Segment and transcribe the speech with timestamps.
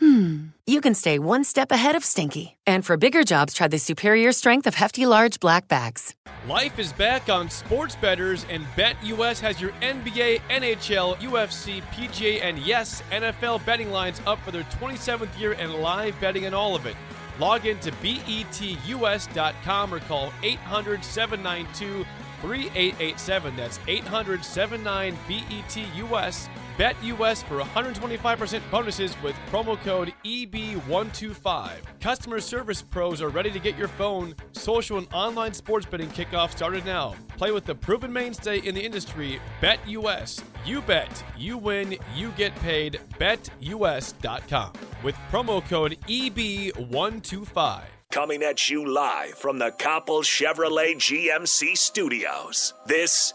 [0.00, 2.56] hmm, you can stay one step ahead of stinky.
[2.66, 6.14] And for bigger jobs, try the superior strength of Hefty Large Black Bags.
[6.48, 12.58] Life is back on Sports Bettors, and BetUS has your NBA, NHL, UFC, PGA, and
[12.58, 16.86] yes, NFL betting lines up for their 27th year and live betting on all of
[16.86, 16.96] it.
[17.38, 22.04] Log in to betus.com or call 800 792
[22.42, 23.56] 3887.
[23.56, 26.48] That's 800 79 BETUS.
[26.80, 31.72] Bet US for 125% bonuses with promo code EB125.
[32.00, 36.52] Customer service pros are ready to get your phone, social, and online sports betting kickoff
[36.52, 37.14] started now.
[37.36, 40.42] Play with the proven mainstay in the industry, Bet US.
[40.64, 42.98] You bet, you win, you get paid.
[43.18, 44.72] BetUS.com
[45.04, 47.82] with promo code EB125.
[48.10, 52.72] Coming at you live from the Copple Chevrolet GMC studios.
[52.86, 53.34] This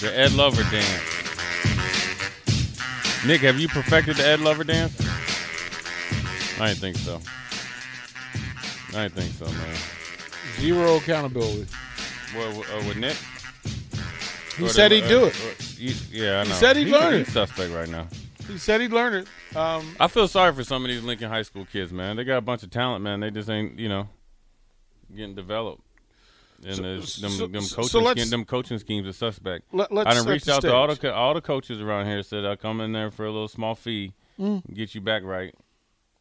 [0.00, 0.86] The Ed Lover dance.
[3.26, 4.94] Nick, have you perfected the Ed Lover dance?
[6.60, 7.20] I didn't think so.
[8.96, 9.76] I didn't think so, man.
[10.60, 11.66] Zero accountability.
[12.34, 13.16] What, what, uh, with Nick?
[14.56, 15.34] He Or said the- he'd do uh, it.
[15.34, 16.50] uh, he- yeah, I know.
[16.50, 17.26] He said he'd He's- learn it.
[17.28, 18.06] suspect right now.
[18.46, 19.56] He said he'd learn it.
[19.56, 22.16] Um, I feel sorry for some of these Lincoln High School kids, man.
[22.16, 23.20] They got a bunch of talent, man.
[23.20, 24.08] They just ain't, you know,
[25.14, 25.82] getting developed.
[26.64, 29.72] And So- them, so- them coaching schemes, them coaching schemes are suspect.
[29.74, 32.22] Let- I done reached out to all the all the coaches around here.
[32.22, 34.62] Said I'll come in there for a little small fee, Mm.
[34.72, 35.54] get you back right.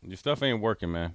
[0.03, 1.13] Your stuff ain't working, man.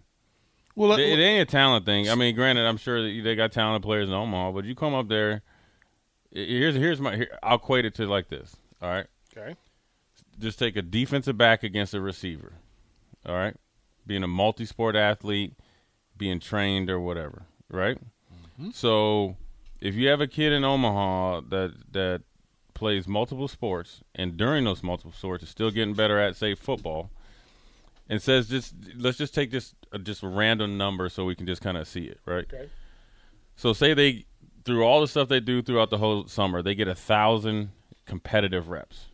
[0.76, 2.08] Well, let- it, it ain't a talent thing.
[2.08, 4.94] I mean, granted, I'm sure that they got talented players in Omaha, but you come
[4.94, 5.42] up there.
[6.30, 7.16] Here's here's my.
[7.16, 8.54] Here, I'll equate it to like this.
[8.82, 9.06] All right.
[9.36, 9.56] Okay.
[10.38, 12.52] Just take a defensive back against a receiver.
[13.24, 13.56] All right.
[14.06, 15.54] Being a multi-sport athlete,
[16.16, 17.46] being trained or whatever.
[17.70, 17.98] Right.
[18.60, 18.70] Mm-hmm.
[18.72, 19.36] So,
[19.80, 22.22] if you have a kid in Omaha that that
[22.76, 27.10] plays multiple sports and during those multiple sports is still getting better at say football
[28.06, 31.34] and says just let's just take just uh, a, just a random number so we
[31.34, 32.44] can just kind of see it right?
[32.52, 32.68] Okay.
[33.56, 34.26] so say they
[34.66, 37.70] through all the stuff they do throughout the whole summer they get a thousand
[38.04, 39.06] competitive reps.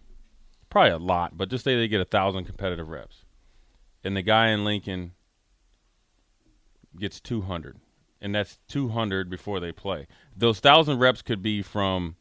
[0.68, 3.24] Probably a lot but just say they get a thousand competitive reps
[4.02, 5.12] and the guy in lincoln
[6.98, 7.78] gets 200
[8.22, 10.06] and that's 200 before they play.
[10.34, 12.16] Those thousand reps could be from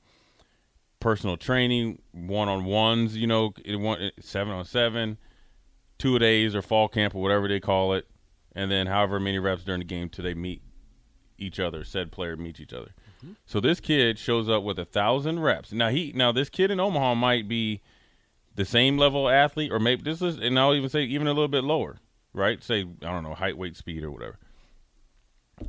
[0.99, 5.17] personal training one-on-ones you know it one seven on seven
[5.97, 8.07] two days or fall camp or whatever they call it
[8.55, 10.61] and then however many reps during the game till they meet
[11.39, 12.93] each other said player meets each other.
[13.17, 13.33] Mm-hmm.
[13.47, 15.71] So this kid shows up with a thousand reps.
[15.71, 17.81] Now he now this kid in omaha might be
[18.53, 21.47] the same level athlete or maybe this is and i'll even say even a little
[21.47, 21.97] bit lower
[22.33, 22.63] right?
[22.63, 24.37] Say i don't know height weight speed or whatever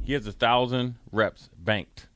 [0.03, 2.07] he has a thousand reps banked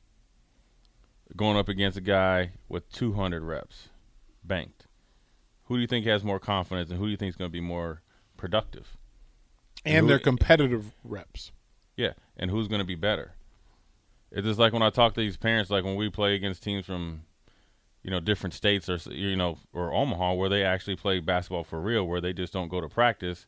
[1.37, 3.89] going up against a guy with 200 reps
[4.45, 4.87] banked.
[5.65, 7.53] Who do you think has more confidence, and who do you think is going to
[7.53, 8.03] be more
[8.37, 8.97] productive?
[9.85, 11.53] and who- their competitive reps.
[11.97, 13.33] Yeah, and who's going to be better?
[14.33, 16.85] It's just like when I talk to these parents, like when we play against teams
[16.85, 17.23] from,
[18.03, 21.81] you know, different states or you know, or Omaha, where they actually play basketball for
[21.81, 23.47] real, where they just don't go to practice.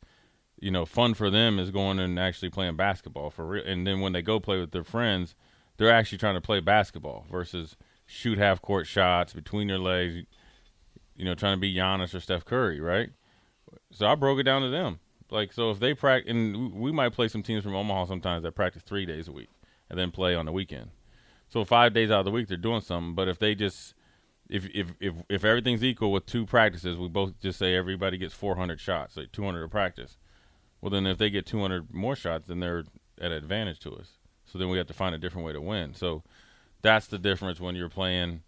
[0.61, 3.65] You know, fun for them is going and actually playing basketball for real.
[3.65, 5.34] And then when they go play with their friends,
[5.77, 7.77] they're actually trying to play basketball versus
[8.07, 10.25] shoot half court shots between their legs.
[11.16, 13.10] You know, trying to be Giannis or Steph Curry, right?
[13.93, 15.01] So I broke it down to them.
[15.31, 18.54] Like, so if they practice, and we might play some teams from Omaha sometimes that
[18.54, 19.51] practice three days a week
[19.91, 20.91] and then play on the weekend.
[21.49, 23.15] So five days out of the week they're doing something.
[23.15, 23.95] But if they just,
[24.49, 28.34] if if if if everything's equal with two practices, we both just say everybody gets
[28.34, 30.16] 400 shots, like 200 a practice.
[30.80, 32.84] Well, then if they get 200 more shots, then they're
[33.21, 34.13] at advantage to us.
[34.47, 35.95] So then we have to find a different way to win.
[35.95, 36.22] So
[36.83, 38.42] that's the difference when you're playing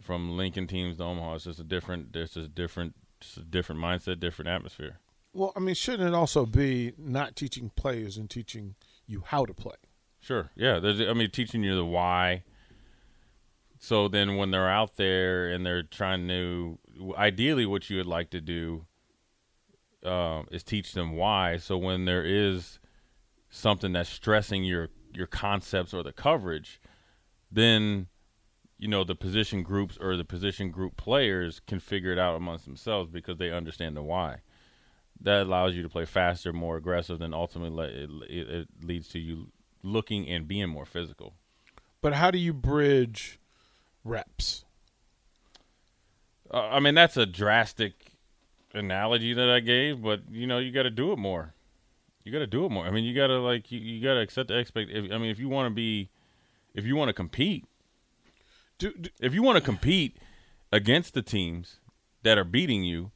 [0.00, 1.36] from Lincoln teams to Omaha.
[1.36, 4.98] It's just a different, there's just different, just a different mindset, different atmosphere.
[5.32, 8.74] Well, I mean, shouldn't it also be not teaching players and teaching
[9.06, 9.76] you how to play?
[10.20, 10.50] Sure.
[10.56, 10.80] Yeah.
[10.80, 12.42] There's, I mean, teaching you the why.
[13.78, 16.78] So then, when they're out there and they're trying to,
[17.16, 18.84] ideally, what you would like to do
[20.04, 21.56] uh, is teach them why.
[21.56, 22.78] So when there is
[23.50, 26.80] something that's stressing your your concepts or the coverage,
[27.50, 28.06] then
[28.78, 32.64] you know the position groups or the position group players can figure it out amongst
[32.64, 34.38] themselves because they understand the why.
[35.22, 39.18] That allows you to play faster, more aggressive, and ultimately it, it, it leads to
[39.18, 39.48] you
[39.82, 41.34] looking and being more physical.
[42.00, 43.38] But how do you bridge
[44.02, 44.64] reps?
[46.50, 48.09] Uh, I mean, that's a drastic
[48.72, 51.54] analogy that I gave, but you know, you got to do it more.
[52.24, 52.84] You got to do it more.
[52.84, 54.90] I mean, you got to like you, you got to accept the expect.
[54.90, 56.10] If, I mean, if you want to be,
[56.74, 57.64] if you want to compete,
[58.78, 60.18] do, do, if you want to compete
[60.72, 61.80] against the teams
[62.22, 63.10] that are beating you,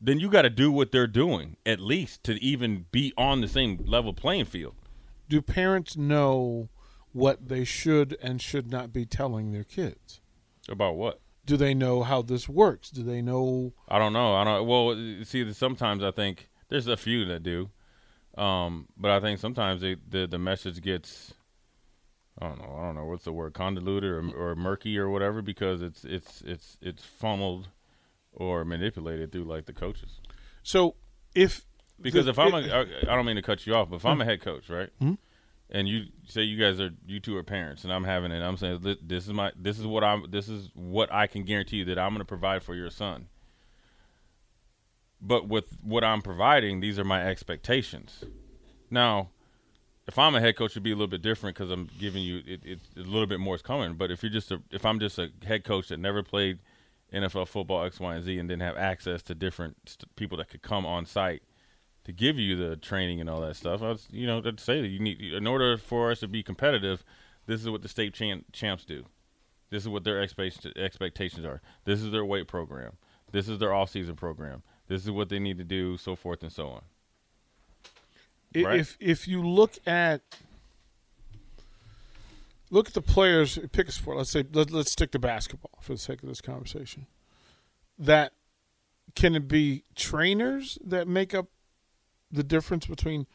[0.00, 3.48] then you got to do what they're doing at least to even be on the
[3.48, 4.74] same level playing field.
[5.28, 6.68] Do parents know
[7.12, 10.20] what they should and should not be telling their kids?
[10.68, 11.20] About what?
[11.46, 12.90] Do they know how this works?
[12.90, 13.72] Do they know?
[13.88, 14.34] I don't know.
[14.34, 14.66] I don't.
[14.66, 14.94] Well,
[15.24, 17.70] see, sometimes I think there's a few that do,
[18.36, 21.32] um, but I think sometimes they, the the message gets.
[22.38, 22.76] I don't know.
[22.78, 26.42] I don't know what's the word, convoluted or, or murky or whatever, because it's it's
[26.44, 27.68] it's it's funneled
[28.32, 30.20] or manipulated through like the coaches.
[30.62, 30.96] So
[31.34, 31.64] if
[32.00, 33.96] because the, if I'm it, a, I, I don't mean to cut you off, but
[33.96, 35.14] if I'm a head coach, right, Hmm?
[35.70, 38.56] And you say you guys are you two are parents, and I'm having it, I'm
[38.56, 41.84] saying this is my this is what I'm this is what I can guarantee you
[41.86, 43.28] that I'm going to provide for your son.
[45.20, 48.22] But with what I'm providing, these are my expectations.
[48.90, 49.30] Now,
[50.06, 52.42] if I'm a head coach, it'd be a little bit different because I'm giving you
[52.46, 53.94] it, it's a little bit more is coming.
[53.94, 56.60] But if you're just a if I'm just a head coach that never played
[57.12, 60.48] NFL football X, Y, and Z, and didn't have access to different st- people that
[60.48, 61.42] could come on site
[62.06, 64.80] to give you the training and all that stuff, I was you know to say
[64.80, 67.04] that you need in order for us to be competitive,
[67.46, 69.06] this is what the state champ, champs do.
[69.70, 71.60] This is what their expect- expectations are.
[71.84, 72.92] This is their weight program.
[73.32, 74.62] This is their off season program.
[74.86, 76.82] This is what they need to do, so forth and so on.
[78.64, 78.78] right.
[78.78, 80.22] if if you look at
[82.70, 84.16] look at the players, pick a sport.
[84.16, 87.08] Let's say let, let's stick to basketball for the sake of this conversation.
[87.98, 88.32] That
[89.16, 91.48] can it be trainers that make up
[92.36, 93.26] the difference between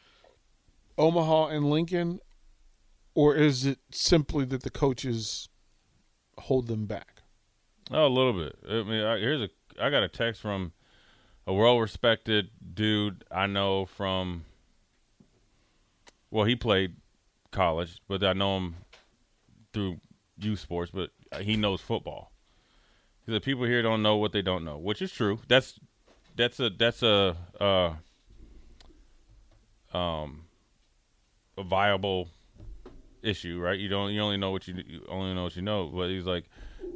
[0.96, 2.20] Omaha and Lincoln,
[3.14, 5.48] or is it simply that the coaches
[6.38, 7.22] hold them back?
[7.90, 8.56] Oh, a little bit.
[8.68, 9.50] I mean, I, here's a.
[9.80, 10.72] I got a text from
[11.46, 14.44] a well-respected dude I know from.
[16.30, 16.96] Well, he played
[17.50, 18.76] college, but I know him
[19.74, 20.00] through
[20.38, 20.90] youth sports.
[20.94, 21.10] But
[21.40, 22.32] he knows football.
[23.28, 25.40] Said people here don't know what they don't know, which is true.
[25.48, 25.78] That's
[26.36, 27.94] that's a that's a uh,
[29.94, 30.44] um
[31.58, 32.28] a viable
[33.22, 33.78] issue, right?
[33.78, 35.86] You don't you only know what you, you only know what you know.
[35.86, 36.44] But he's like,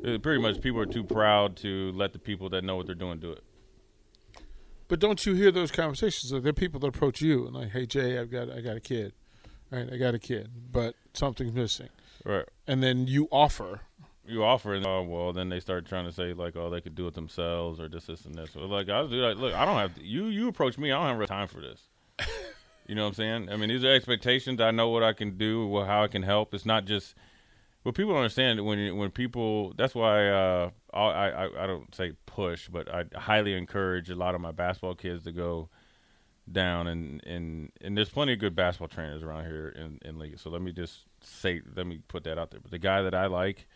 [0.04, 2.94] uh, pretty much people are too proud to let the people that know what they're
[2.94, 3.43] doing do it.
[4.88, 6.31] But don't you hear those conversations?
[6.31, 8.81] There are people that approach you and like, "Hey Jay, I've got I got a
[8.81, 9.12] kid,
[9.70, 9.92] right?
[9.92, 11.88] I got a kid, but something's missing,"
[12.25, 12.44] Right.
[12.66, 13.81] and then you offer.
[14.28, 16.96] You offer, and oh well, then they start trying to say like, oh, they could
[16.96, 18.56] do it themselves or this, this, and this.
[18.56, 20.26] Like, I was like, look, I don't have to, you.
[20.26, 21.81] You approach me, I don't have time for this.
[22.88, 23.49] You know what I'm saying?
[23.50, 24.61] I mean, these are expectations.
[24.61, 26.54] I know what I can do, how I can help.
[26.54, 27.14] It's not just
[27.82, 29.72] what people don't understand when when people.
[29.76, 34.34] That's why uh, I, I I don't say push, but I highly encourage a lot
[34.34, 35.68] of my basketball kids to go
[36.50, 40.38] down and and and there's plenty of good basketball trainers around here in in league.
[40.38, 42.61] So let me just say, let me put that out there.
[42.61, 43.66] But the guy that I like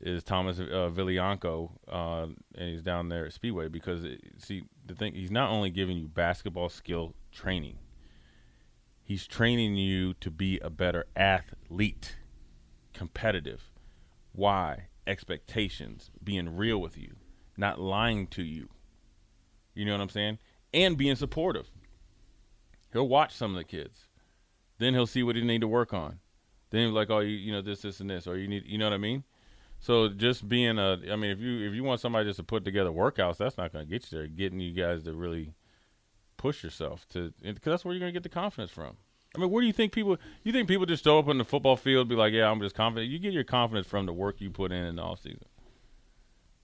[0.00, 4.94] is Thomas uh, Villianco, uh, and he's down there at Speedway because it, see the
[4.94, 7.78] thing he's not only giving you basketball skill training,
[9.08, 12.16] he's training you to be a better athlete,
[12.92, 13.72] competitive.
[14.32, 14.88] Why?
[15.06, 17.16] Expectations, being real with you,
[17.56, 18.68] not lying to you.
[19.74, 20.38] You know what I'm saying?
[20.74, 21.70] And being supportive.
[22.92, 24.06] He'll watch some of the kids.
[24.76, 26.18] Then he'll see what he need to work on.
[26.68, 28.64] Then he'll be like, oh, you, you know, this, this, and this, or you need,
[28.66, 29.24] you know what I mean?
[29.80, 32.64] So just being a, I mean, if you if you want somebody just to put
[32.64, 34.26] together workouts, that's not going to get you there.
[34.26, 35.54] Getting you guys to really
[36.38, 38.96] push yourself to, because that's where you're going to get the confidence from.
[39.36, 40.16] I mean, where do you think people?
[40.42, 42.74] You think people just show up on the football field, be like, yeah, I'm just
[42.74, 43.10] confident.
[43.12, 45.44] You get your confidence from the work you put in in the off season.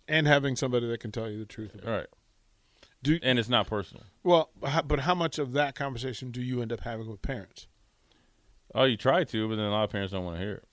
[0.09, 1.75] and having somebody that can tell you the truth.
[1.75, 2.07] About All right,
[3.03, 4.05] Do and it's not personal.
[4.23, 4.51] well,
[4.87, 7.67] but how much of that conversation do you end up having with parents?
[8.75, 10.65] Oh, you try to, but then a lot of parents don't want to hear it.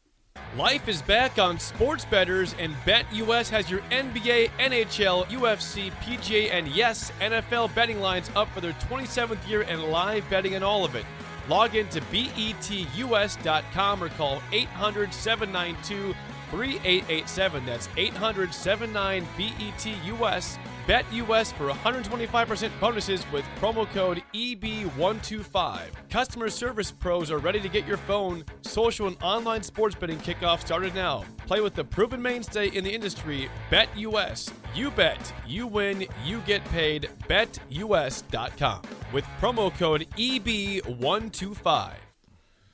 [0.58, 6.68] Life is back on Sports Bettors, and BetUS has your NBA, NHL, UFC, PGA, and
[6.68, 10.96] yes, NFL betting lines up for their 27th year and live betting and all of
[10.96, 11.06] it.
[11.48, 16.14] Log in to betus.com or call 800 792
[16.52, 17.66] 3887.
[17.66, 20.58] That's 800 79 BETUS.
[20.92, 25.80] Bet US for 125% bonuses with promo code EB125.
[26.10, 30.60] Customer service pros are ready to get your phone, social, and online sports betting kickoff
[30.60, 31.24] started now.
[31.48, 34.52] Play with the proven mainstay in the industry, Bet US.
[34.76, 37.10] You bet, you win, you get paid.
[37.30, 38.82] BetUS.com
[39.14, 41.94] with promo code EB125.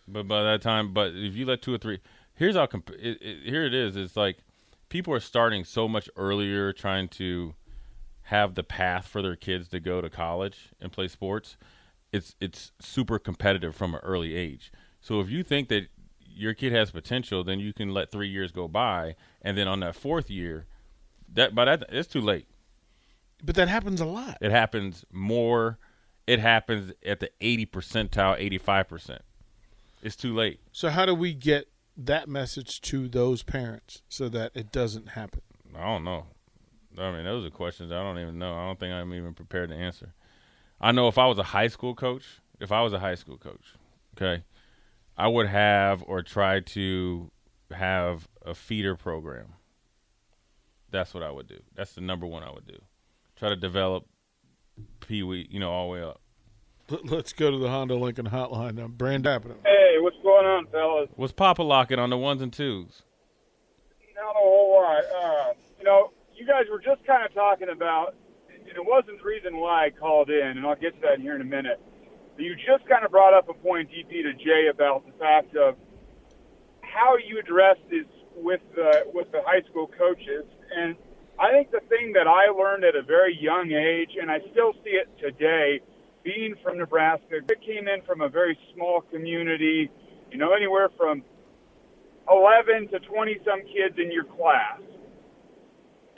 [0.07, 1.99] But by that time, but if you let two or three,
[2.33, 3.95] here's how comp- it, it, here it is.
[3.95, 4.37] It's like
[4.89, 7.53] people are starting so much earlier, trying to
[8.27, 11.55] have the path for their kids to go to college and play sports.
[12.11, 14.71] It's it's super competitive from an early age.
[14.99, 15.87] So if you think that
[16.19, 19.79] your kid has potential, then you can let three years go by, and then on
[19.79, 20.65] that fourth year,
[21.33, 22.47] that by that it's too late.
[23.43, 24.37] But that happens a lot.
[24.41, 25.79] It happens more.
[26.25, 29.21] It happens at the eighty percentile, eighty five percent.
[30.01, 30.59] It's too late.
[30.73, 35.41] So how do we get that message to those parents so that it doesn't happen?
[35.75, 36.25] I don't know.
[36.97, 38.53] I mean, those are questions I don't even know.
[38.53, 40.13] I don't think I'm even prepared to answer.
[40.79, 43.37] I know if I was a high school coach, if I was a high school
[43.37, 43.73] coach,
[44.15, 44.43] okay,
[45.17, 47.31] I would have or try to
[47.71, 49.53] have a feeder program.
[50.89, 51.59] That's what I would do.
[51.75, 52.79] That's the number one I would do.
[53.35, 54.05] Try to develop
[55.01, 56.21] Pee Wee, you know, all the way up.
[57.03, 58.87] Let's go to the Honda Lincoln hotline now.
[58.87, 59.57] Brand happening.
[59.65, 61.09] Hey, what's going on, fellas?
[61.15, 63.01] What's Papa locking on the ones and twos?
[64.15, 65.03] Not a whole lot.
[65.03, 68.15] Uh, you know, you guys were just kind of talking about,
[68.49, 71.35] and it wasn't the reason why I called in, and I'll get to that here
[71.35, 71.81] in a minute.
[72.35, 75.55] But you just kind of brought up a point, DP to Jay, about the fact
[75.55, 75.75] of
[76.81, 80.95] how you address this with the with the high school coaches, and
[81.39, 84.73] I think the thing that I learned at a very young age, and I still
[84.83, 85.81] see it today,
[86.23, 89.89] being from Nebraska, I came in from a very small community,
[90.31, 91.23] you know, anywhere from
[92.29, 94.81] 11 to 20 some kids in your class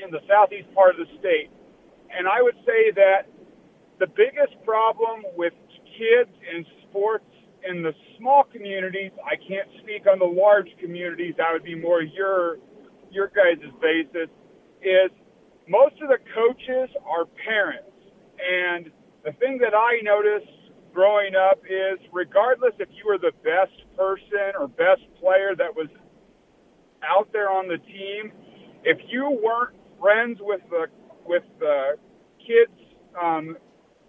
[0.04, 1.50] in the southeast part of the state.
[2.10, 3.28] And I would say that
[4.00, 5.54] the biggest problem with
[5.98, 7.26] kids and sports
[7.68, 12.02] in the small communities, I can't speak on the large communities, that would be more
[12.02, 12.58] your
[13.12, 14.30] your guys' basis,
[14.82, 15.12] is
[15.68, 17.90] most of the coaches are parents.
[18.40, 18.92] And
[19.26, 20.52] the thing that I noticed
[20.94, 25.88] growing up is regardless if you were the best person or best player that was
[27.04, 28.32] out there on the team,
[28.84, 30.88] if you weren't friends with the
[31.26, 31.98] with the
[32.40, 32.80] kid's
[33.22, 33.58] um,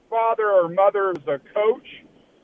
[0.09, 1.87] father or mother as a coach,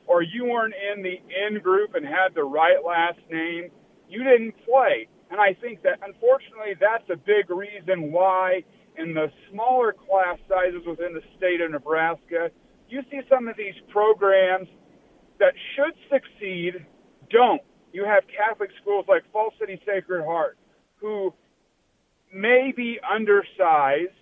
[0.06, 3.70] or you weren't in the in group and had the right last name,
[4.08, 5.08] you didn't play.
[5.30, 8.62] And I think that unfortunately that's a big reason why
[8.96, 12.50] in the smaller class sizes within the state of Nebraska,
[12.88, 14.68] you see some of these programs
[15.38, 16.74] that should succeed
[17.30, 17.62] don't.
[17.92, 20.56] You have Catholic schools like Falls City Sacred Heart
[21.00, 21.34] who
[22.36, 24.12] may be undersized,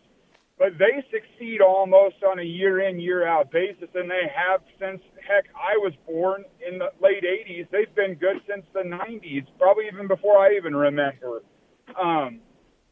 [0.59, 5.03] but they succeed almost on a year in, year out basis, and they have since,
[5.27, 7.67] heck, I was born in the late 80s.
[7.71, 11.43] They've been good since the 90s, probably even before I even remember.
[12.01, 12.41] Um,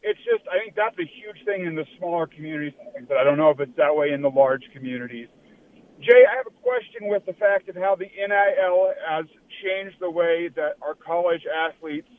[0.03, 2.75] it's just, I think that's a huge thing in the smaller communities,
[3.07, 5.29] but I don't know if it's that way in the large communities.
[6.03, 9.27] Jay, I have a question with the fact of how the NIL has
[9.63, 12.11] changed the way that our college athletes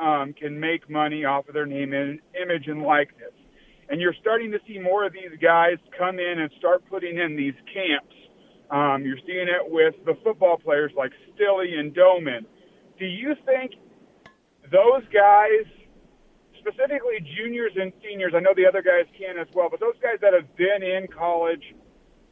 [0.00, 3.32] um, can make money off of their name and image and likeness.
[3.88, 7.36] And you're starting to see more of these guys come in and start putting in
[7.36, 8.14] these camps.
[8.70, 12.46] Um, you're seeing it with the football players like Stille and Domann.
[12.98, 13.72] Do you think
[14.70, 15.66] those guys,
[16.58, 20.18] specifically juniors and seniors, I know the other guys can as well, but those guys
[20.22, 21.74] that have been in college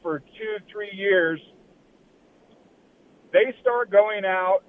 [0.02, 1.40] for two, three years,
[3.33, 4.61] they start going out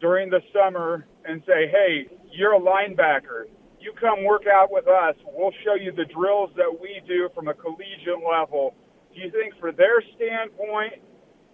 [0.00, 3.46] during the summer and say, hey, you're a linebacker.
[3.80, 5.14] You come work out with us.
[5.24, 8.74] We'll show you the drills that we do from a collegiate level.
[9.14, 10.98] Do you think, for their standpoint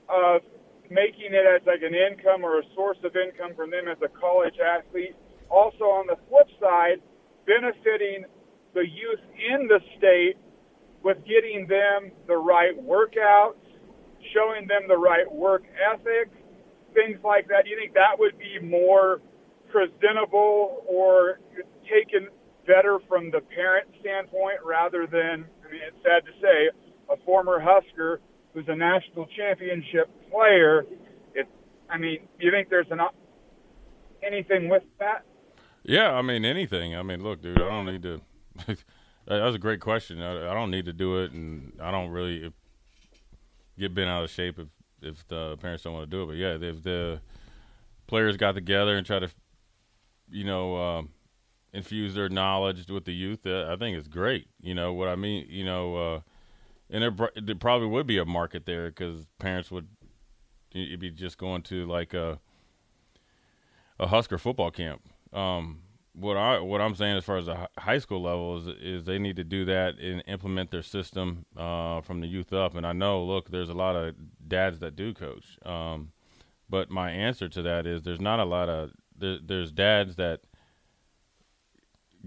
[0.09, 0.43] of
[0.89, 4.09] making it as like an income or a source of income for them as a
[4.09, 5.15] college athlete,
[5.51, 7.03] also on the flip side,
[7.47, 8.25] benefiting
[8.75, 10.39] the youth in the state
[11.03, 13.61] with getting them the right workouts,
[14.33, 16.31] showing them the right work ethic,
[16.95, 17.65] things like that?
[17.65, 19.21] Do you think that would be more
[19.71, 21.41] presentable or
[21.85, 22.29] taken
[22.67, 26.71] better from the parent standpoint rather than, I mean, it's sad to say,
[27.11, 28.21] a former Husker
[28.55, 30.85] who's a national championship player.
[31.35, 31.49] It,
[31.89, 33.01] I mean, you think there's an
[34.23, 35.25] anything with that?
[35.83, 36.95] Yeah, I mean anything.
[36.95, 38.21] I mean, look, dude, I don't need to.
[38.67, 40.21] that was a great question.
[40.21, 42.53] I, I, don't need to do it, and I don't really
[43.79, 44.69] get bent out of shape if
[45.03, 46.27] if the parents don't want to do it.
[46.27, 47.21] But yeah, if the
[48.07, 49.31] players got together and try to,
[50.31, 51.11] you know, um,
[51.73, 54.49] infuse their knowledge with the youth, uh, I think it's great.
[54.61, 55.47] You know what I mean?
[55.49, 56.21] You know, uh,
[56.91, 59.89] and there, there probably would be a market there because parents would
[60.73, 62.39] you'd be just going to like a
[63.99, 65.03] a Husker football camp.
[65.33, 65.83] Um,
[66.13, 69.19] what I what I'm saying as far as the high school level is is they
[69.19, 72.75] need to do that and implement their system uh, from the youth up.
[72.75, 74.15] And I know, look, there's a lot of
[74.47, 76.13] dads that do coach, um,
[76.69, 80.41] but my answer to that is there's not a lot of there, there's dads that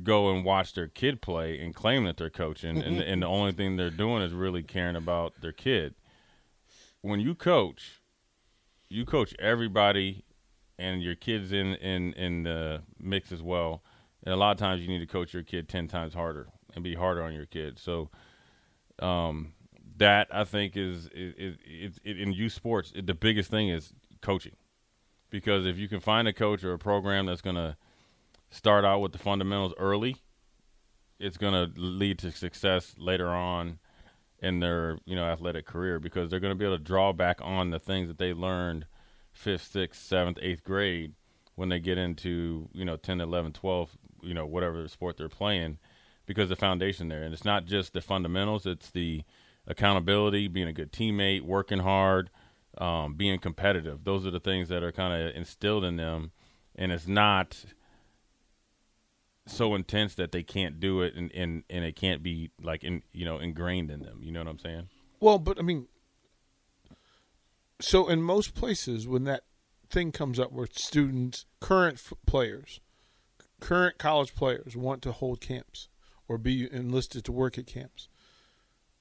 [0.01, 3.51] go and watch their kid play and claim that they're coaching, and, and the only
[3.51, 5.93] thing they're doing is really caring about their kid.
[7.01, 8.01] When you coach,
[8.89, 10.23] you coach everybody
[10.77, 13.83] and your kids in in in the mix as well.
[14.23, 16.83] And a lot of times you need to coach your kid ten times harder and
[16.83, 17.77] be harder on your kid.
[17.77, 18.09] So,
[18.99, 19.53] um,
[19.97, 23.93] that I think is is, is, is in youth sports it, the biggest thing is
[24.21, 24.53] coaching,
[25.33, 27.75] because if you can find a coach or a program that's going to
[28.51, 30.17] start out with the fundamentals early,
[31.19, 33.79] it's going to lead to success later on
[34.43, 37.39] in their you know athletic career because they're going to be able to draw back
[37.41, 38.85] on the things that they learned
[39.31, 41.13] fifth, sixth, seventh, eighth grade
[41.55, 45.79] when they get into you know 10, 11, 12, you know whatever sport they're playing,
[46.27, 49.23] because the foundation there, and it's not just the fundamentals; it's the
[49.65, 52.29] accountability, being a good teammate, working hard,
[52.77, 54.03] um, being competitive.
[54.03, 56.31] Those are the things that are kind of instilled in them,
[56.75, 57.65] and it's not
[59.45, 63.03] so intense that they can't do it and, and, and it can't be like in
[63.11, 64.19] you know ingrained in them.
[64.21, 64.87] You know what I'm saying?
[65.19, 65.87] Well, but I mean,
[67.79, 69.43] so in most places, when that
[69.89, 72.79] thing comes up where students, current f- players,
[73.59, 75.89] current college players want to hold camps
[76.27, 78.07] or be enlisted to work at camps,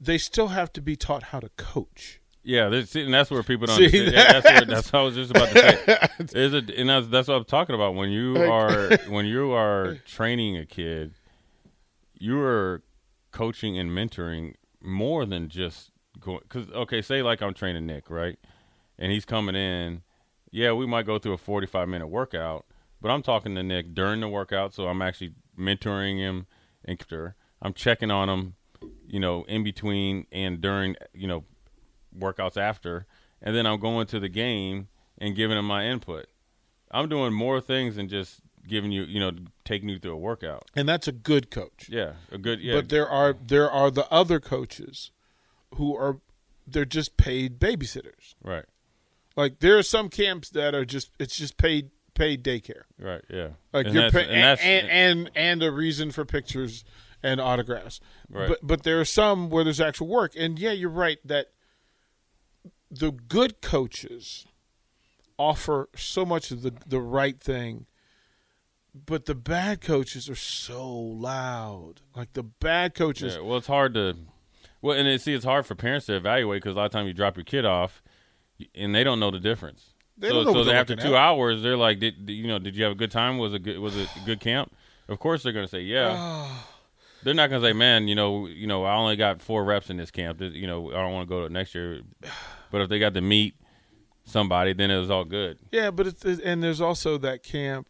[0.00, 2.20] they still have to be taught how to coach.
[2.44, 3.76] Yeah, and that's where people don't.
[3.76, 4.12] See, understand.
[4.12, 6.08] Yeah, that's, where, that's what I was just about to say.
[6.40, 6.70] Is it?
[6.70, 7.94] And that's, that's what I'm talking about.
[7.94, 11.14] When you are when you are training a kid,
[12.18, 12.82] you are
[13.30, 16.40] coaching and mentoring more than just going.
[16.42, 18.38] Because okay, say like I'm training Nick, right?
[19.02, 20.02] and he's coming in,
[20.52, 22.66] yeah, we might go through a 45 minute workout,
[23.00, 26.46] but I'm talking to Nick during the workout, so I'm actually mentoring him
[26.84, 28.54] and I'm checking on him,
[29.06, 31.44] you know, in between and during, you know,
[32.16, 33.06] workouts after,
[33.40, 36.26] and then I'm going to the game and giving them my input.
[36.90, 39.32] I'm doing more things than just giving you, you know,
[39.64, 40.70] taking you through a workout.
[40.76, 41.88] And that's a good coach.
[41.88, 42.60] Yeah, a good.
[42.60, 42.74] Yeah.
[42.74, 45.10] But there are there are the other coaches
[45.74, 46.18] who are
[46.66, 48.34] they're just paid babysitters.
[48.42, 48.64] Right.
[49.36, 52.82] Like there are some camps that are just it's just paid paid daycare.
[52.98, 53.22] Right.
[53.28, 53.50] Yeah.
[53.72, 56.84] Like and you're pay, and, and, and and a reason for pictures
[57.22, 58.00] and autographs.
[58.28, 58.48] Right.
[58.48, 60.32] But but there are some where there's actual work.
[60.36, 61.48] And yeah, you're right that
[62.92, 64.46] the good coaches
[65.38, 67.86] offer so much of the the right thing
[68.94, 72.02] but the bad coaches are so loud.
[72.14, 73.36] Like the bad coaches.
[73.36, 74.16] Yeah, well, it's hard to.
[74.80, 77.06] Well, and it, see, it's hard for parents to evaluate because a lot of times
[77.06, 78.02] you drop your kid off,
[78.74, 79.94] and they don't know the difference.
[80.18, 82.96] They so, so after two hours, they're like, did, you know, did you have a
[82.96, 83.38] good time?
[83.38, 83.78] Was it good?
[83.78, 84.74] Was it a good camp?
[85.08, 86.48] Of course, they're going to say, yeah.
[87.22, 89.88] they're not going to say, man, you know, you know, I only got four reps
[89.88, 90.40] in this camp.
[90.40, 92.02] You know, I don't want to go to next year.
[92.72, 93.54] But if they got to meet
[94.24, 95.58] somebody, then it was all good.
[95.70, 97.88] Yeah, but it's, and there's also that camp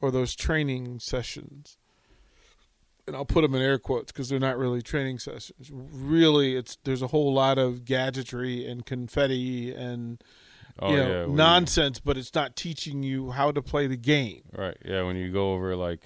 [0.00, 1.78] or those training sessions
[3.06, 5.70] and I'll put them in air quotes because they're not really training sessions.
[5.72, 10.22] Really, it's there's a whole lot of gadgetry and confetti and
[10.78, 14.42] oh, you know yeah, nonsense, but it's not teaching you how to play the game.
[14.56, 14.76] Right.
[14.84, 15.02] Yeah.
[15.02, 16.00] When you go over like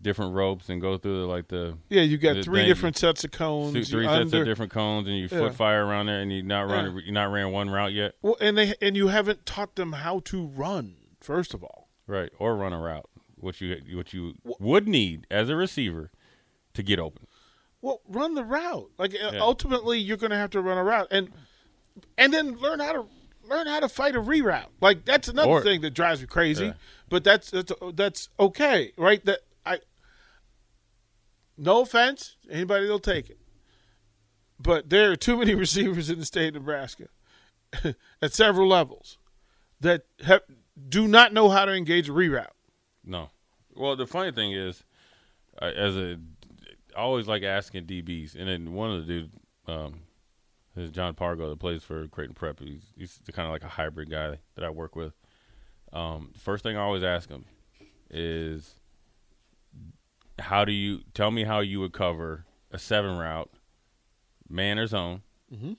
[0.00, 3.24] different ropes and go through the, like the yeah, you got three thing, different sets
[3.24, 5.38] of cones, three sets under, of different cones, and you yeah.
[5.38, 7.02] foot fire around there, and you not run yeah.
[7.04, 8.14] you not ran one route yet.
[8.22, 11.88] Well, and they and you haven't taught them how to run first of all.
[12.08, 16.10] Right, or run a route what you what you would need as a receiver
[16.74, 17.26] to get open.
[17.80, 18.90] Well, run the route.
[18.98, 19.38] Like uh, yeah.
[19.40, 21.30] ultimately, you're going to have to run a route, and
[22.18, 23.06] and then learn how to
[23.44, 24.66] learn how to fight a reroute.
[24.80, 26.66] Like that's another or, thing that drives me crazy.
[26.66, 26.72] Yeah.
[27.08, 29.24] But that's that's that's okay, right?
[29.24, 29.40] That.
[31.58, 33.38] No offense, anybody will take it.
[34.58, 37.08] But there are too many receivers in the state of Nebraska
[38.22, 39.18] at several levels
[39.80, 40.42] that have,
[40.88, 42.46] do not know how to engage a reroute.
[43.04, 43.30] No.
[43.74, 44.84] Well, the funny thing is,
[45.60, 46.18] as a,
[46.96, 49.30] I always like asking DBs, and then one of the dude,
[49.66, 50.00] um,
[50.76, 52.60] is John Pargo that plays for Creighton Prep.
[52.60, 55.14] He's he's kind of like a hybrid guy that I work with.
[55.92, 57.44] Um, first thing I always ask him
[58.10, 58.74] is,
[60.38, 63.50] how do you tell me how you would cover a seven route,
[64.48, 65.22] man or zone,
[65.52, 65.72] mm-hmm.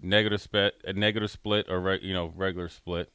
[0.00, 3.12] negative split, a negative split or re, you know regular split,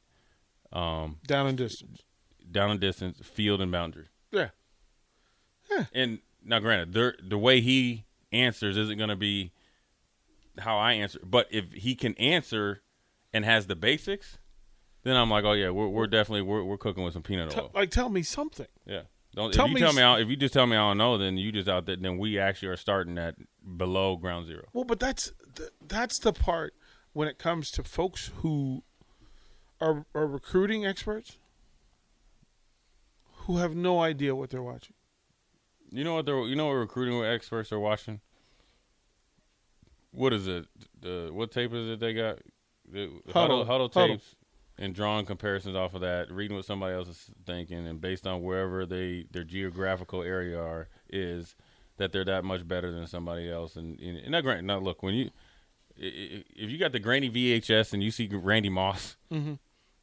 [0.72, 2.02] um, down and distance,
[2.50, 4.06] down and distance, field and boundary.
[4.30, 4.48] Yeah.
[5.70, 5.84] Yeah.
[5.92, 9.52] And now, granted, the the way he answers isn't going to be
[10.58, 12.82] how I answer, but if he can answer
[13.32, 14.38] and has the basics,
[15.04, 17.70] then I'm like, oh yeah, we're we're definitely we're we're cooking with some peanut oil.
[17.74, 18.66] like, tell me something.
[18.86, 19.02] Yeah.
[19.38, 20.98] Don't Tell if you me tell me I, if you just tell me I don't
[20.98, 21.94] know, then you just out there.
[21.94, 23.36] Then we actually are starting at
[23.76, 24.64] below ground zero.
[24.72, 26.74] Well, but that's th- that's the part
[27.12, 28.82] when it comes to folks who
[29.80, 31.38] are are recruiting experts
[33.44, 34.94] who have no idea what they're watching.
[35.92, 38.20] You know what they're you know what recruiting experts are watching.
[40.10, 40.66] What is it?
[41.00, 42.40] The what tape is it they got?
[42.90, 43.64] The Hudl.
[43.64, 44.08] Hudl, Hudl Hudl.
[44.08, 44.34] tapes
[44.78, 48.42] and drawing comparisons off of that, reading what somebody else is thinking, and based on
[48.42, 51.56] wherever they their geographical area are is
[51.96, 53.76] that they're that much better than somebody else.
[53.76, 55.30] And and, and not granted, now look when you
[55.96, 59.54] if you got the grainy VHS and you see Randy Moss, Mm-hmm.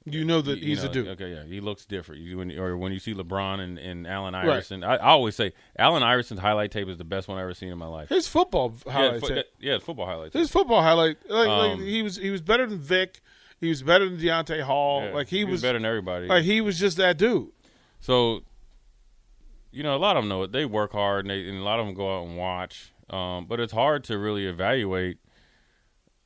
[0.08, 1.08] You know that you he's know, a dude.
[1.08, 2.22] Okay, yeah, he looks different.
[2.22, 4.44] You when, or when you see LeBron and, and Allen Right.
[4.46, 7.56] Iverson, I, I always say Allen Iverson's highlight tape is the best one I've ever
[7.56, 8.10] seen in my life.
[8.10, 9.46] His football yeah, fo- tape.
[9.60, 10.36] yeah, football highlights.
[10.36, 13.20] His football highlight, like, like Um, he was he was better than Vic.
[13.62, 15.04] He was better than Deontay Hall.
[15.04, 16.28] Yeah, like he, was, better than everybody.
[16.28, 17.50] Like he was just that dude.
[18.00, 18.42] So,
[19.72, 20.52] you know, a lot of them know it.
[20.52, 22.92] They work hard, and, they, and a lot of them go out and watch.
[23.10, 25.18] Um, but it's hard to really evaluate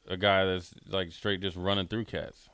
[0.07, 2.49] a guy that's like straight just running through cats.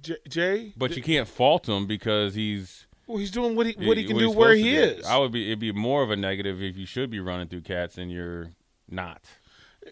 [0.00, 3.96] J- Jay, But you can't fault him because he's well, he's doing what he what
[3.96, 5.00] he can what do where he to do.
[5.00, 5.06] is.
[5.06, 5.46] I would be.
[5.46, 8.50] It'd be more of a negative if you should be running through cats and you're
[8.88, 9.22] not.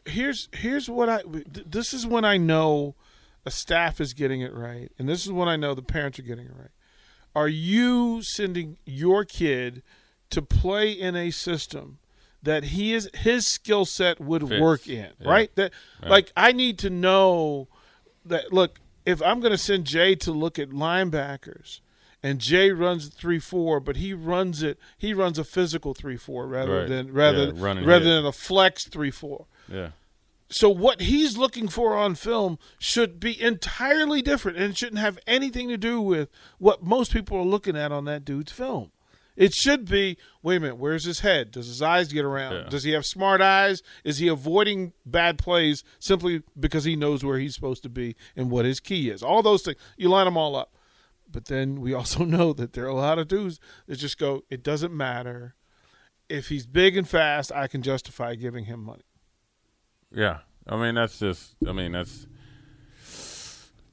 [0.04, 2.94] here's here's what I th- this is when I know
[3.44, 6.22] a staff is getting it right, and this is when I know the parents are
[6.22, 6.70] getting it right.
[7.34, 9.82] Are you sending your kid
[10.30, 11.98] to play in a system
[12.42, 14.60] that he is his skill set would Fits.
[14.60, 15.10] work in?
[15.20, 15.28] Yeah.
[15.28, 15.54] Right?
[15.56, 16.08] That Yeah.
[16.10, 17.68] like I need to know
[18.24, 21.80] that look, if I'm going to send Jay to look at linebackers
[22.22, 24.78] and Jay runs three four, but he runs it.
[24.98, 26.88] He runs a physical three four rather Right.
[26.88, 28.04] than rather Yeah, rather hit.
[28.04, 29.46] than a flex three four.
[29.68, 29.90] Yeah.
[30.52, 35.18] So what he's looking for on film should be entirely different and it shouldn't have
[35.26, 38.90] anything to do with what most people are looking at on that dude's film.
[39.34, 41.52] It should be, wait a minute, where's his head?
[41.52, 42.52] Does his eyes get around?
[42.52, 42.68] Yeah.
[42.68, 43.82] Does he have smart eyes?
[44.04, 48.50] Is he avoiding bad plays simply because he knows where he's supposed to be and
[48.50, 49.22] what his key is?
[49.22, 49.78] All those things.
[49.96, 50.74] You line them all up.
[51.30, 54.44] But then we also know that there are a lot of dudes that just go,
[54.50, 55.54] it doesn't matter.
[56.28, 59.04] If he's big and fast, I can justify giving him money.
[60.14, 61.54] Yeah, I mean that's just.
[61.66, 62.26] I mean that's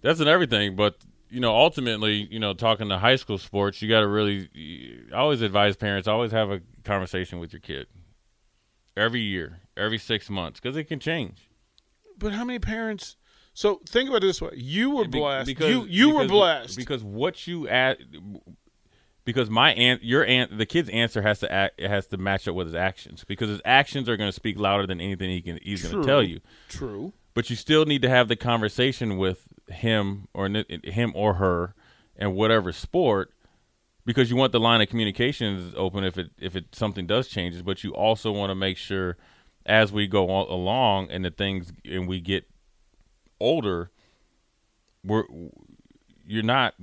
[0.02, 0.76] that's in everything.
[0.76, 0.96] But
[1.30, 4.50] you know, ultimately, you know, talking to high school sports, you got to really.
[5.14, 7.88] I always advise parents always have a conversation with your kid
[8.98, 11.50] every year, every six months, because it can change.
[12.18, 13.16] But how many parents?
[13.54, 15.48] So think about it this way: you were Be- blessed.
[15.48, 16.78] because you you were blessed.
[16.78, 18.00] because what you at
[19.30, 22.48] because my aunt your aunt the kid's answer has to act it has to match
[22.48, 25.40] up with his actions because his actions are going to speak louder than anything he
[25.40, 27.14] can he's going to tell you True.
[27.36, 31.76] but you still need to have the conversation with him or n- him or her
[32.18, 33.32] and whatever sport
[34.04, 37.62] because you want the line of communications open if it if it something does changes
[37.62, 39.16] but you also want to make sure
[39.68, 42.50] as we go al- along and the things and we get
[43.40, 43.92] older
[45.04, 45.26] we're
[46.26, 46.74] you're not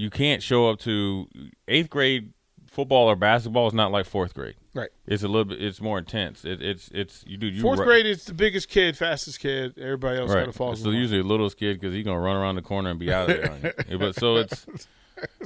[0.00, 1.26] you can't show up to
[1.68, 2.32] eighth grade
[2.66, 4.90] football or basketball is not like fourth grade Right.
[5.06, 7.84] it's a little bit it's more intense it, it's it's you do you Fourth ru-
[7.86, 9.76] grade is the biggest kid, fastest kid.
[9.76, 10.80] Everybody else kind of falls.
[10.82, 13.28] so usually the littlest kid because he's gonna run around the corner and be out
[13.30, 13.74] of there.
[13.98, 14.64] But so it's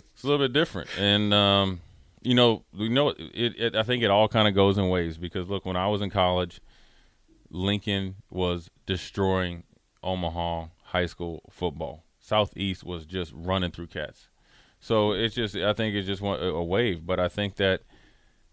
[0.05, 1.81] it's a little bit different, and um,
[2.23, 3.17] you know, we know it,
[3.59, 3.75] it.
[3.75, 6.11] I think it all kind of goes in ways because look, when I was in
[6.11, 6.61] college,
[7.51, 9.65] Lincoln was destroying
[10.03, 12.05] Omaha high school football.
[12.21, 14.29] Southeast was just running through cats.
[14.85, 17.07] So it's just, I think it's just one, a wave.
[17.07, 17.81] But I think that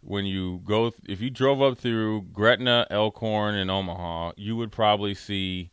[0.02, 5.13] when you go, if you drove up through Gretna, Elkhorn, and Omaha, you would probably
[5.13, 5.72] see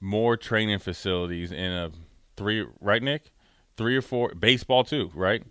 [0.00, 1.90] more training facilities in a
[2.38, 3.32] three, right, Nick?
[3.76, 5.42] Three or four, baseball too, right?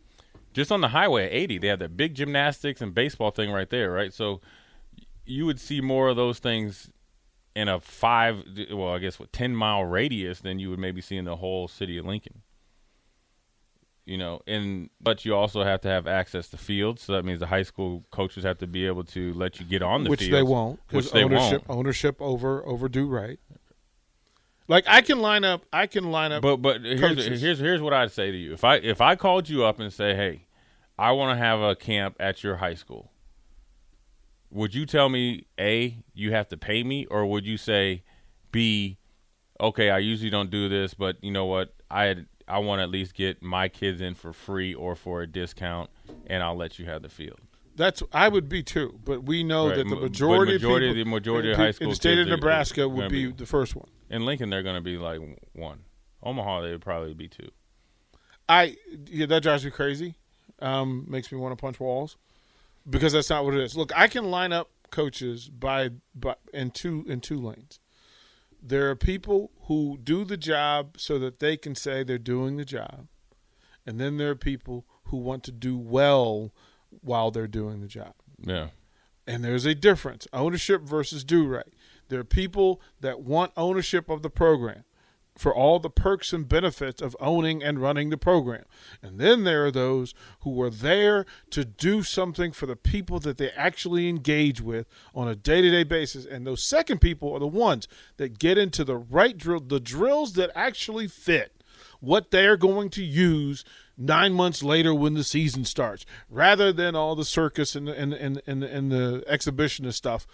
[0.54, 3.70] Just on the highway at 80, they have that big gymnastics and baseball thing right
[3.70, 4.12] there, right?
[4.12, 4.42] So
[5.24, 6.90] you would see more of those things
[7.56, 11.16] in a five, well, I guess what, 10 mile radius than you would maybe see
[11.16, 12.42] in the whole city of Lincoln.
[14.08, 17.42] You know, and but you also have to have access to fields, so that means
[17.42, 20.12] the high school coaches have to be able to let you get on the field.
[20.12, 21.80] which fields, they won't, which they ownership won't.
[21.80, 23.38] ownership over overdue right.
[24.70, 26.42] Like I can line up, I can line up.
[26.42, 27.42] But but here's coaches.
[27.42, 28.54] here's here's what I'd say to you.
[28.54, 30.48] If I if I called you up and say, "Hey,
[30.98, 33.12] I want to have a camp at your high school.
[34.52, 38.04] Would you tell me A, you have to pay me, or would you say
[38.54, 39.00] B,
[39.60, 41.74] okay, I usually don't do this, but you know what?
[41.92, 45.28] I I want to at least get my kids in for free or for a
[45.28, 45.90] discount,
[46.28, 47.40] and I'll let you have the field.
[47.76, 51.06] That's I would be too, but we know Right, that the majority, majority of people,
[51.06, 53.76] the majority of high in the state of Nebraska are would be be- the first
[53.76, 53.88] one.
[54.10, 55.20] In Lincoln, they're going to be like
[55.54, 55.82] one.
[56.24, 57.50] Omaha, they would probably be two.
[58.50, 60.16] I yeah, that drives me crazy.
[60.60, 62.18] Um, makes me want to punch walls
[62.90, 63.78] because that's not what it is.
[63.78, 67.80] Look, I can line up coaches by by in two in two lanes.
[68.68, 72.66] There are people who do the job so that they can say they're doing the
[72.66, 73.08] job,
[73.86, 76.52] and then there are people who want to do well
[76.90, 78.14] while they're doing the job.
[78.38, 78.70] Yeah.
[79.26, 81.74] And there's a difference ownership versus do right.
[82.10, 84.84] There are people that want ownership of the program
[85.38, 88.66] for all the perks and benefits of owning and running the program.
[89.02, 93.38] And then there are those who are there to do something for the people that
[93.38, 96.26] they actually engage with on a day to day basis.
[96.26, 100.34] And those second people are the ones that get into the right drill, the drills
[100.34, 101.54] that actually fit
[102.00, 103.64] what they're going to use
[103.98, 108.42] nine months later when the season starts, rather than all the circus and and and
[108.46, 110.28] and, and the exhibitionist stuff.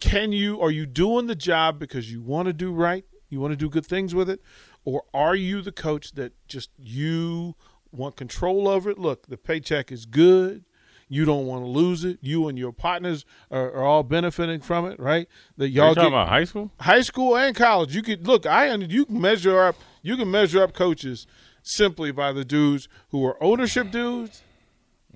[0.00, 3.52] Can you are you doing the job because you want to do right, you want
[3.52, 4.40] to do good things with it,
[4.84, 7.54] or are you the coach that just you
[7.92, 8.98] want control over it?
[8.98, 10.64] Look, the paycheck is good.
[11.08, 12.18] You don't want to lose it.
[12.22, 15.28] You and your partners are, are all benefiting from it, right?
[15.58, 16.70] That y'all you talking get- about high school?
[16.80, 17.94] high school and college.
[17.94, 18.46] You could look.
[18.46, 19.76] I you can measure up.
[20.02, 21.26] You can measure up coaches
[21.62, 24.42] simply by the dudes who are ownership dudes.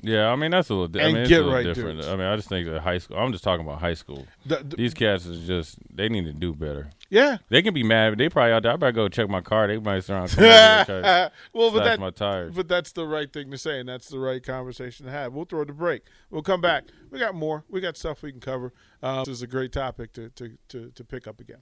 [0.02, 0.88] Yeah, I mean that's a little.
[0.88, 1.96] di- I And mean, it's get a little right different.
[1.98, 2.08] dudes.
[2.08, 3.16] I mean, I just think that high school.
[3.16, 4.26] I'm just talking about high school.
[4.46, 5.76] The- the- These cats is just.
[5.94, 6.90] They need to do better.
[7.10, 7.38] Yeah.
[7.48, 8.10] They can be mad.
[8.10, 8.72] But they probably out there.
[8.72, 9.66] I better go check my car.
[9.66, 12.54] They might start coming out here and try to well, but slash that, my tires.
[12.54, 15.32] but that's the right thing to say, and that's the right conversation to have.
[15.32, 16.02] We'll throw the break.
[16.30, 16.84] We'll come back.
[17.10, 17.64] We got more.
[17.70, 18.72] We got stuff we can cover.
[19.02, 21.58] Uh, this is a great topic to to to, to pick up again.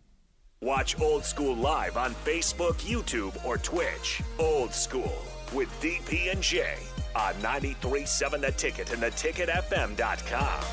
[0.62, 4.22] Watch Old School live on Facebook, YouTube, or Twitch.
[4.38, 5.12] Old School
[5.53, 6.79] with DP and Jay
[7.15, 10.65] on 93.7 The Ticket and theticketfm.com.